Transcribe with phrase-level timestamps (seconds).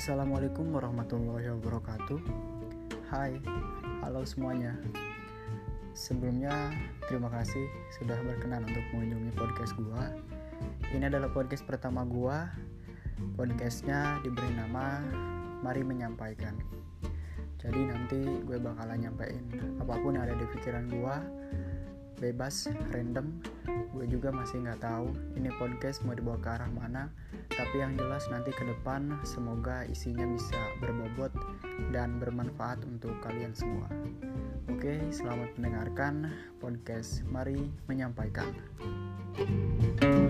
[0.00, 2.24] Assalamualaikum warahmatullahi wabarakatuh.
[3.12, 3.36] Hai,
[4.00, 4.72] halo semuanya.
[5.92, 6.72] Sebelumnya,
[7.04, 7.68] terima kasih
[8.00, 10.08] sudah berkenan untuk mengunjungi podcast gua.
[10.96, 12.48] Ini adalah podcast pertama gua.
[13.36, 15.04] Podcastnya diberi nama
[15.60, 16.56] Mari Menyampaikan.
[17.60, 19.52] Jadi nanti gue bakalan nyampein
[19.84, 21.20] apa pun yang ada di pikiran gua,
[22.20, 23.40] bebas, random.
[23.90, 27.10] Gue juga masih nggak tahu ini podcast mau dibawa ke arah mana
[27.50, 31.34] tapi yang jelas nanti ke depan semoga isinya bisa berbobot
[31.90, 33.90] dan bermanfaat untuk kalian semua.
[34.70, 36.30] Oke, selamat mendengarkan
[36.62, 37.26] podcast.
[37.26, 38.54] Mari menyampaikan.
[40.00, 40.29] thank